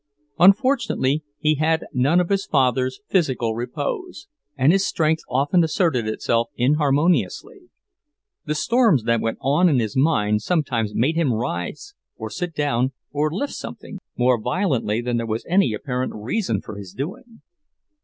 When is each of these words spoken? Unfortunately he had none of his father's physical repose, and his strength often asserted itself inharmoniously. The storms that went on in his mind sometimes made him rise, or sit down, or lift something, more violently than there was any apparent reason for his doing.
Unfortunately 0.39 1.23
he 1.37 1.53
had 1.61 1.85
none 1.93 2.19
of 2.19 2.29
his 2.29 2.47
father's 2.47 3.01
physical 3.07 3.53
repose, 3.53 4.27
and 4.57 4.71
his 4.71 4.83
strength 4.83 5.21
often 5.29 5.63
asserted 5.63 6.07
itself 6.07 6.49
inharmoniously. 6.55 7.69
The 8.45 8.55
storms 8.55 9.03
that 9.03 9.21
went 9.21 9.37
on 9.41 9.69
in 9.69 9.77
his 9.77 9.95
mind 9.95 10.41
sometimes 10.41 10.95
made 10.95 11.17
him 11.17 11.31
rise, 11.31 11.93
or 12.17 12.31
sit 12.31 12.55
down, 12.55 12.93
or 13.11 13.31
lift 13.31 13.53
something, 13.53 13.99
more 14.17 14.41
violently 14.41 15.01
than 15.01 15.17
there 15.17 15.27
was 15.27 15.45
any 15.47 15.71
apparent 15.71 16.13
reason 16.15 16.61
for 16.61 16.79
his 16.79 16.93
doing. 16.93 17.43